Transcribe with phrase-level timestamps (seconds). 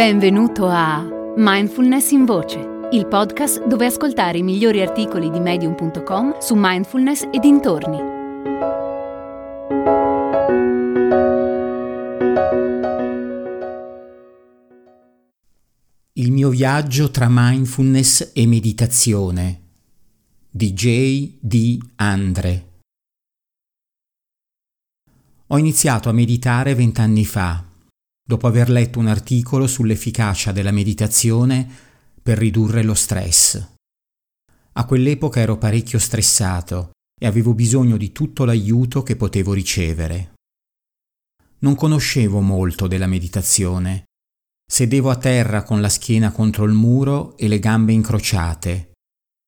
[0.00, 2.58] Benvenuto a Mindfulness in Voce,
[2.92, 7.98] il podcast dove ascoltare i migliori articoli di medium.com su mindfulness e dintorni.
[16.14, 19.60] Il mio viaggio tra mindfulness e meditazione
[20.48, 21.32] di J.
[21.40, 21.78] D.
[21.96, 22.68] Andre.
[25.48, 27.68] Ho iniziato a meditare vent'anni fa
[28.30, 31.68] dopo aver letto un articolo sull'efficacia della meditazione
[32.22, 33.60] per ridurre lo stress.
[34.74, 40.34] A quell'epoca ero parecchio stressato e avevo bisogno di tutto l'aiuto che potevo ricevere.
[41.58, 44.04] Non conoscevo molto della meditazione.
[44.64, 48.92] Sedevo a terra con la schiena contro il muro e le gambe incrociate.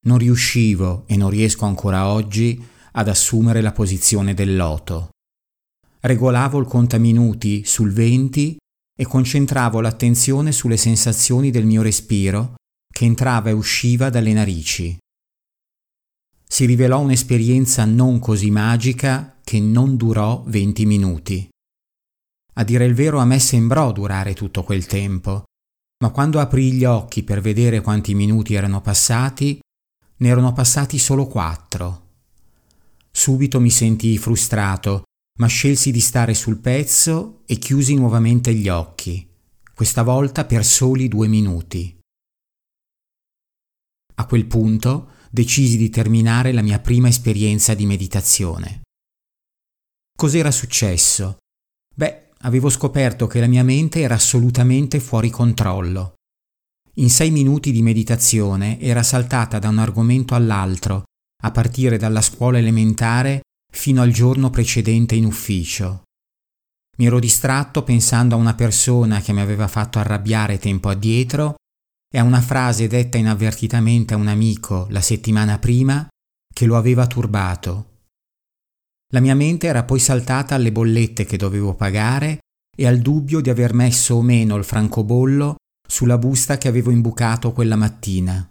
[0.07, 5.11] Non riuscivo, e non riesco ancora oggi, ad assumere la posizione del loto.
[6.01, 8.57] Regolavo il contaminuti sul 20
[8.95, 12.55] e concentravo l'attenzione sulle sensazioni del mio respiro
[12.93, 14.97] che entrava e usciva dalle narici.
[16.47, 21.49] Si rivelò un'esperienza non così magica che non durò 20 minuti.
[22.55, 25.45] A dire il vero a me sembrò durare tutto quel tempo,
[26.03, 29.59] ma quando aprì gli occhi per vedere quanti minuti erano passati,
[30.17, 32.11] ne erano passati solo quattro.
[33.11, 35.05] Subito mi sentii frustrato
[35.39, 39.27] ma scelsi di stare sul pezzo e chiusi nuovamente gli occhi,
[39.75, 41.99] questa volta per soli due minuti.
[44.15, 48.83] A quel punto decisi di terminare la mia prima esperienza di meditazione.
[50.17, 51.39] Cos'era successo?
[51.95, 56.15] Beh, avevo scoperto che la mia mente era assolutamente fuori controllo.
[56.97, 61.05] In sei minuti di meditazione era saltata da un argomento all'altro,
[61.43, 63.41] a partire dalla scuola elementare
[63.73, 66.03] fino al giorno precedente in ufficio.
[66.99, 71.55] Mi ero distratto pensando a una persona che mi aveva fatto arrabbiare tempo addietro
[72.15, 76.07] e a una frase detta inavvertitamente a un amico la settimana prima
[76.53, 77.87] che lo aveva turbato.
[79.13, 82.41] La mia mente era poi saltata alle bollette che dovevo pagare
[82.77, 85.57] e al dubbio di aver messo o meno il francobollo
[85.87, 88.47] sulla busta che avevo imbucato quella mattina.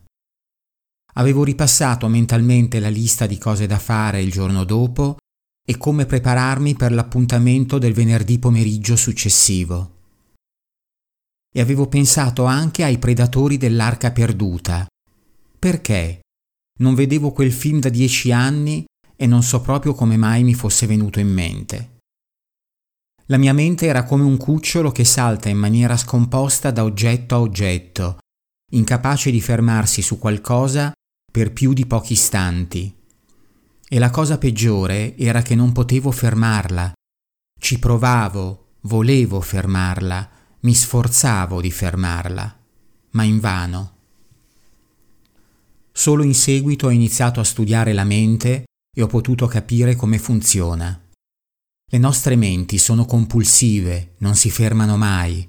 [1.13, 5.17] Avevo ripassato mentalmente la lista di cose da fare il giorno dopo
[5.65, 9.99] e come prepararmi per l'appuntamento del venerdì pomeriggio successivo.
[11.53, 14.85] E avevo pensato anche ai predatori dell'arca perduta.
[15.59, 16.21] Perché?
[16.79, 18.85] Non vedevo quel film da dieci anni
[19.15, 21.99] e non so proprio come mai mi fosse venuto in mente.
[23.25, 27.39] La mia mente era come un cucciolo che salta in maniera scomposta da oggetto a
[27.39, 28.17] oggetto,
[28.71, 30.91] incapace di fermarsi su qualcosa
[31.31, 32.93] per più di pochi istanti.
[33.87, 36.91] E la cosa peggiore era che non potevo fermarla.
[37.59, 40.29] Ci provavo, volevo fermarla,
[40.61, 42.59] mi sforzavo di fermarla,
[43.11, 43.95] ma invano.
[45.91, 50.99] Solo in seguito ho iniziato a studiare la mente e ho potuto capire come funziona.
[51.93, 55.47] Le nostre menti sono compulsive, non si fermano mai.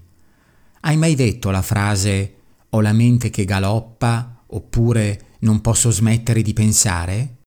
[0.81, 2.37] Hai mai detto la frase
[2.71, 7.43] ho la mente che galoppa oppure non posso smettere di pensare?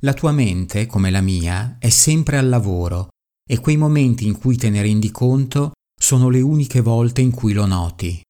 [0.00, 3.08] La tua mente, come la mia, è sempre al lavoro
[3.48, 7.52] e quei momenti in cui te ne rendi conto sono le uniche volte in cui
[7.52, 8.20] lo noti.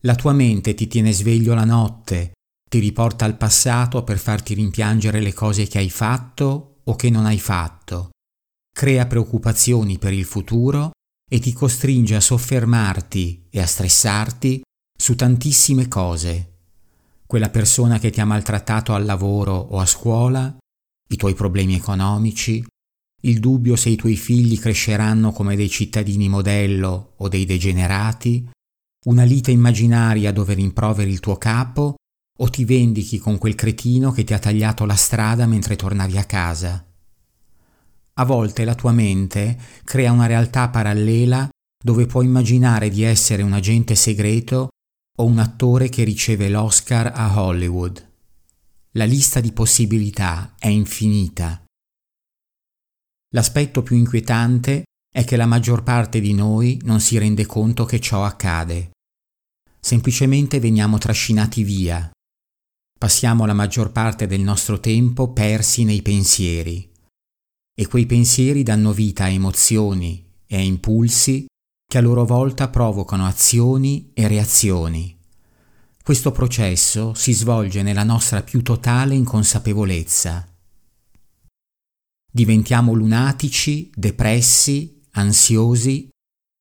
[0.00, 2.32] La tua mente ti tiene sveglio la notte,
[2.68, 7.26] ti riporta al passato per farti rimpiangere le cose che hai fatto o che non
[7.26, 8.10] hai fatto,
[8.70, 10.90] crea preoccupazioni per il futuro
[11.28, 14.62] e ti costringe a soffermarti e a stressarti
[14.96, 16.55] su tantissime cose
[17.26, 20.56] quella persona che ti ha maltrattato al lavoro o a scuola,
[21.08, 22.64] i tuoi problemi economici,
[23.22, 28.48] il dubbio se i tuoi figli cresceranno come dei cittadini modello o dei degenerati,
[29.06, 31.96] una lite immaginaria dove rimproveri il tuo capo
[32.38, 36.24] o ti vendichi con quel cretino che ti ha tagliato la strada mentre tornavi a
[36.24, 36.84] casa.
[38.18, 41.48] A volte la tua mente crea una realtà parallela
[41.82, 44.68] dove puoi immaginare di essere un agente segreto
[45.16, 48.04] o un attore che riceve l'Oscar a Hollywood.
[48.92, 51.64] La lista di possibilità è infinita.
[53.34, 58.00] L'aspetto più inquietante è che la maggior parte di noi non si rende conto che
[58.00, 58.90] ciò accade.
[59.80, 62.10] Semplicemente veniamo trascinati via.
[62.98, 66.90] Passiamo la maggior parte del nostro tempo persi nei pensieri.
[67.78, 71.46] E quei pensieri danno vita a emozioni e a impulsi
[71.86, 75.16] che a loro volta provocano azioni e reazioni.
[76.02, 80.46] Questo processo si svolge nella nostra più totale inconsapevolezza.
[82.30, 86.10] Diventiamo lunatici, depressi, ansiosi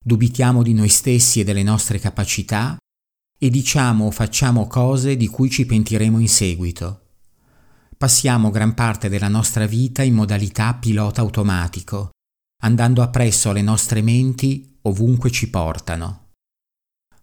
[0.05, 2.77] dubitiamo di noi stessi e delle nostre capacità
[3.39, 7.01] e diciamo o facciamo cose di cui ci pentiremo in seguito.
[7.97, 12.11] Passiamo gran parte della nostra vita in modalità pilota automatico,
[12.61, 16.31] andando appresso alle nostre menti ovunque ci portano.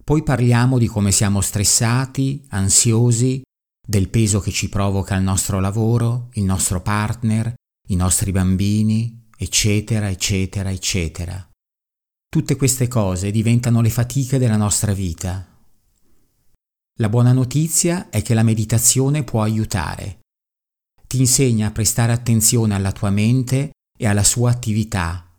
[0.03, 3.41] Poi parliamo di come siamo stressati, ansiosi,
[3.85, 7.53] del peso che ci provoca il nostro lavoro, il nostro partner,
[7.89, 11.49] i nostri bambini, eccetera, eccetera, eccetera.
[12.27, 15.47] Tutte queste cose diventano le fatiche della nostra vita.
[16.99, 20.19] La buona notizia è che la meditazione può aiutare.
[21.07, 25.32] Ti insegna a prestare attenzione alla tua mente e alla sua attività,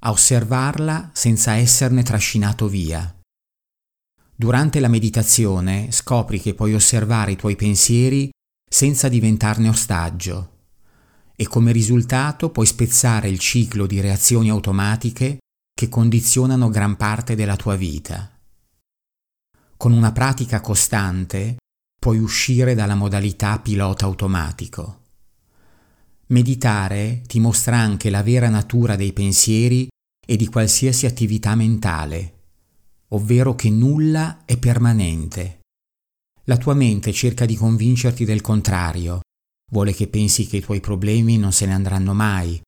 [0.00, 3.14] a osservarla senza esserne trascinato via.
[4.34, 8.30] Durante la meditazione scopri che puoi osservare i tuoi pensieri
[8.68, 10.58] senza diventarne ostaggio
[11.36, 15.38] e come risultato puoi spezzare il ciclo di reazioni automatiche
[15.74, 18.30] che condizionano gran parte della tua vita.
[19.76, 21.56] Con una pratica costante
[21.98, 25.00] puoi uscire dalla modalità pilota automatico.
[26.28, 29.88] Meditare ti mostra anche la vera natura dei pensieri
[30.30, 32.34] e di qualsiasi attività mentale
[33.12, 35.60] ovvero che nulla è permanente.
[36.44, 39.20] La tua mente cerca di convincerti del contrario,
[39.72, 42.60] vuole che pensi che i tuoi problemi non se ne andranno mai,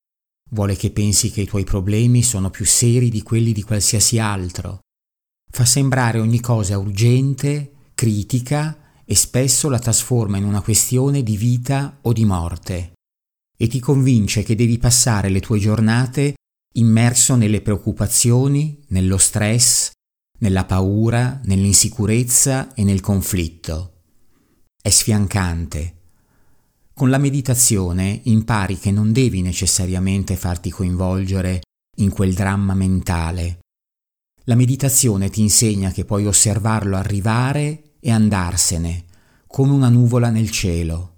[0.50, 4.80] vuole che pensi che i tuoi problemi sono più seri di quelli di qualsiasi altro.
[5.50, 11.98] Fa sembrare ogni cosa urgente, critica e spesso la trasforma in una questione di vita
[12.02, 12.92] o di morte
[13.56, 16.34] e ti convince che devi passare le tue giornate
[16.72, 19.90] immerso nelle preoccupazioni, nello stress,
[20.38, 24.02] nella paura, nell'insicurezza e nel conflitto.
[24.80, 25.96] È sfiancante.
[26.94, 31.60] Con la meditazione impari che non devi necessariamente farti coinvolgere
[31.98, 33.60] in quel dramma mentale.
[34.44, 39.04] La meditazione ti insegna che puoi osservarlo arrivare e andarsene,
[39.46, 41.10] come una nuvola nel cielo.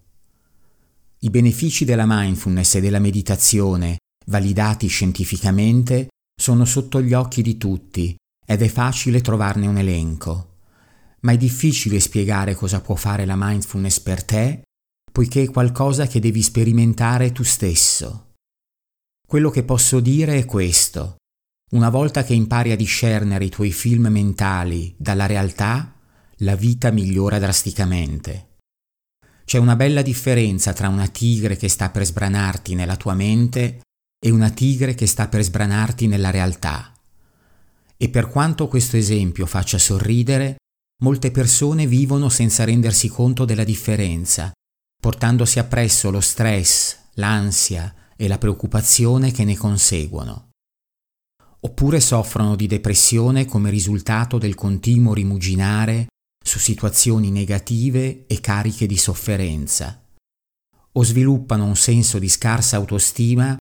[1.20, 8.16] I benefici della mindfulness e della meditazione, validati scientificamente, sono sotto gli occhi di tutti
[8.46, 10.56] ed è facile trovarne un elenco,
[11.20, 14.62] ma è difficile spiegare cosa può fare la mindfulness per te,
[15.10, 18.32] poiché è qualcosa che devi sperimentare tu stesso.
[19.26, 21.16] Quello che posso dire è questo.
[21.72, 25.94] Una volta che impari a discernere i tuoi film mentali dalla realtà,
[26.38, 28.58] la vita migliora drasticamente.
[29.44, 33.80] C'è una bella differenza tra una tigre che sta per sbranarti nella tua mente
[34.24, 36.94] e una tigre che sta per sbranarti nella realtà.
[37.94, 40.56] E per quanto questo esempio faccia sorridere,
[41.02, 44.50] molte persone vivono senza rendersi conto della differenza,
[44.98, 50.52] portandosi appresso lo stress, l'ansia e la preoccupazione che ne conseguono.
[51.60, 56.06] Oppure soffrono di depressione come risultato del continuo rimuginare
[56.42, 60.02] su situazioni negative e cariche di sofferenza.
[60.92, 63.54] O sviluppano un senso di scarsa autostima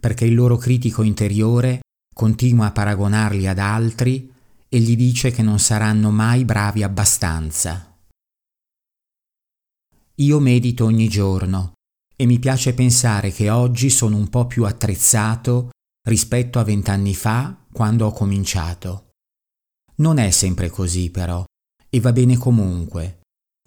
[0.00, 1.80] perché il loro critico interiore
[2.12, 4.32] continua a paragonarli ad altri
[4.68, 7.96] e gli dice che non saranno mai bravi abbastanza.
[10.16, 11.72] Io medito ogni giorno
[12.16, 15.70] e mi piace pensare che oggi sono un po' più attrezzato
[16.08, 19.10] rispetto a vent'anni fa quando ho cominciato.
[19.96, 21.44] Non è sempre così però,
[21.88, 23.20] e va bene comunque.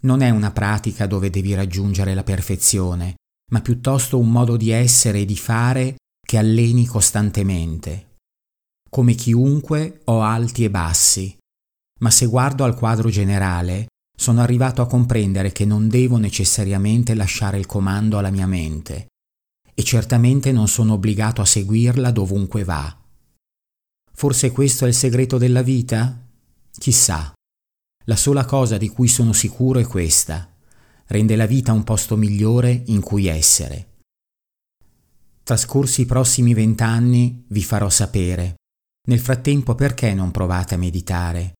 [0.04, 3.14] Non è una pratica dove devi raggiungere la perfezione,
[3.52, 8.16] ma piuttosto un modo di essere e di fare che alleni costantemente.
[8.88, 11.36] Come chiunque ho alti e bassi,
[12.00, 17.58] ma se guardo al quadro generale sono arrivato a comprendere che non devo necessariamente lasciare
[17.58, 19.08] il comando alla mia mente
[19.74, 22.96] e certamente non sono obbligato a seguirla dovunque va.
[24.12, 26.16] Forse questo è il segreto della vita?
[26.78, 27.32] Chissà.
[28.04, 30.48] La sola cosa di cui sono sicuro è questa.
[31.06, 33.93] Rende la vita un posto migliore in cui essere.
[35.44, 38.54] Trascorsi i prossimi vent'anni vi farò sapere
[39.06, 41.52] nel frattempo perché non provate a meditare?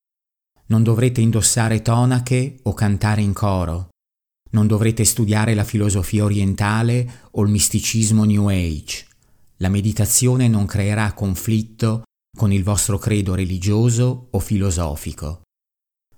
[0.68, 3.88] Non dovrete indossare tonache o cantare in coro.
[4.52, 9.06] Non dovrete studiare la filosofia orientale o il misticismo New Age.
[9.58, 15.42] La meditazione non creerà conflitto con il vostro credo religioso o filosofico.